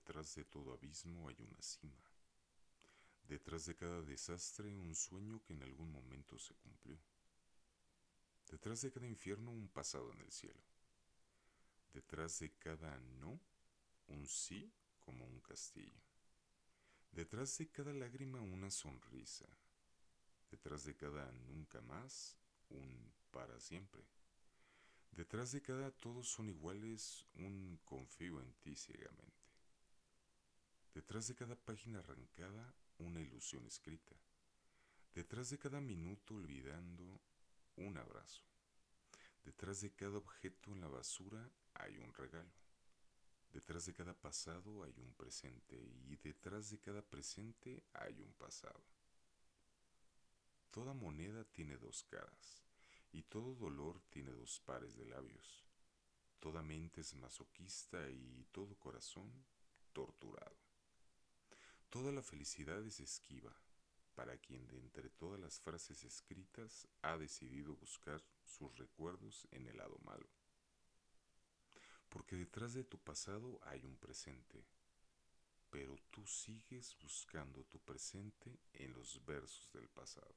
[0.00, 2.10] Detrás de todo abismo hay una cima.
[3.28, 6.98] Detrás de cada desastre un sueño que en algún momento se cumplió.
[8.50, 10.64] Detrás de cada infierno un pasado en el cielo.
[11.92, 13.38] Detrás de cada no
[14.08, 16.00] un sí como un castillo.
[17.12, 19.46] Detrás de cada lágrima una sonrisa.
[20.50, 22.38] Detrás de cada nunca más
[22.70, 24.02] un para siempre.
[25.12, 29.49] Detrás de cada todos son iguales un confío en ti ciegamente.
[31.10, 34.14] Detrás de cada página arrancada, una ilusión escrita.
[35.12, 37.20] Detrás de cada minuto olvidando,
[37.74, 38.44] un abrazo.
[39.42, 42.52] Detrás de cada objeto en la basura hay un regalo.
[43.52, 45.74] Detrás de cada pasado hay un presente
[46.06, 48.84] y detrás de cada presente hay un pasado.
[50.70, 52.62] Toda moneda tiene dos caras
[53.10, 55.66] y todo dolor tiene dos pares de labios.
[56.38, 59.28] Toda mente es masoquista y todo corazón
[59.92, 60.59] torturado.
[62.00, 63.54] Toda la felicidad es esquiva
[64.14, 69.76] para quien de entre todas las frases escritas ha decidido buscar sus recuerdos en el
[69.76, 70.26] lado malo.
[72.08, 74.64] Porque detrás de tu pasado hay un presente,
[75.68, 80.34] pero tú sigues buscando tu presente en los versos del pasado.